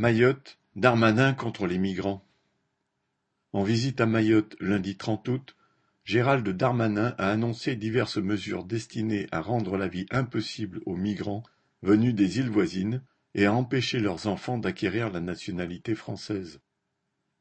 [0.00, 2.26] Mayotte, Darmanin contre les migrants.
[3.52, 5.56] En visite à Mayotte lundi 30 août,
[6.04, 11.42] Gérald Darmanin a annoncé diverses mesures destinées à rendre la vie impossible aux migrants
[11.82, 13.02] venus des îles voisines
[13.34, 16.62] et à empêcher leurs enfants d'acquérir la nationalité française.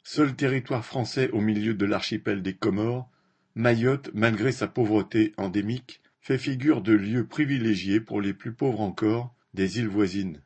[0.03, 3.09] Seul territoire français au milieu de l'archipel des Comores,
[3.55, 9.33] Mayotte, malgré sa pauvreté endémique, fait figure de lieu privilégié pour les plus pauvres encore
[9.53, 10.41] des îles voisines.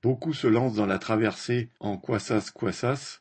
[0.00, 3.20] Beaucoup se lancent dans la traversée en quassas-quassas,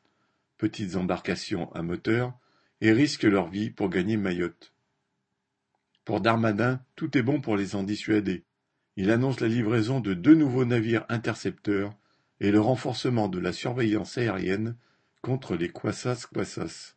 [0.58, 2.38] petites embarcations à moteur,
[2.82, 4.74] et risquent leur vie pour gagner Mayotte.
[6.06, 8.46] Pour Darmanin, tout est bon pour les en dissuader.
[8.96, 11.96] Il annonce la livraison de deux nouveaux navires intercepteurs
[12.40, 14.76] et le renforcement de la surveillance aérienne
[15.24, 16.96] contre les quassas-quassas.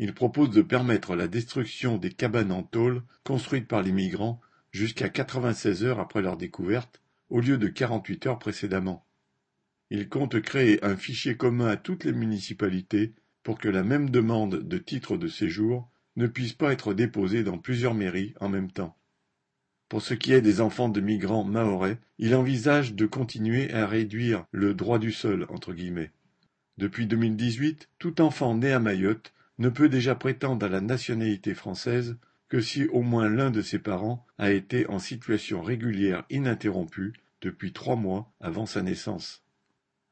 [0.00, 4.40] Il propose de permettre la destruction des cabanes en tôle construites par les migrants
[4.72, 7.00] jusqu'à 96 heures après leur découverte
[7.30, 9.06] au lieu de quarante-huit heures précédemment.
[9.90, 14.56] Il compte créer un fichier commun à toutes les municipalités pour que la même demande
[14.56, 18.96] de titre de séjour ne puisse pas être déposée dans plusieurs mairies en même temps.
[19.88, 24.46] Pour ce qui est des enfants de migrants mahorais, il envisage de continuer à réduire
[24.50, 26.10] le droit du sol entre guillemets.
[26.78, 32.16] Depuis 2018, tout enfant né à Mayotte ne peut déjà prétendre à la nationalité française
[32.54, 37.72] que si au moins l'un de ses parents a été en situation régulière ininterrompue depuis
[37.72, 39.42] trois mois avant sa naissance.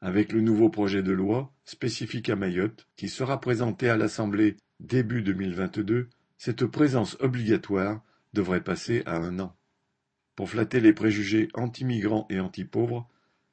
[0.01, 5.21] Avec le nouveau projet de loi spécifique à Mayotte, qui sera présenté à l'Assemblée début
[5.21, 9.55] 2022, cette présence obligatoire devrait passer à un an.
[10.35, 13.07] Pour flatter les préjugés anti-migrants et anti-pauvres,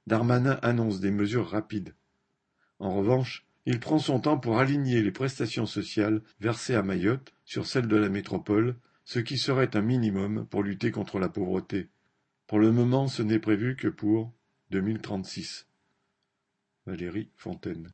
[0.08, 1.94] Darmanin annonce des mesures rapides.
[2.80, 7.66] En revanche, il prend son temps pour aligner les prestations sociales versées à Mayotte sur
[7.66, 11.86] celles de la métropole, ce qui serait un minimum pour lutter contre la pauvreté.
[12.48, 14.32] Pour le moment ce n'est prévu que pour
[14.72, 15.68] 2036.
[16.84, 17.88] Valérie Fontaine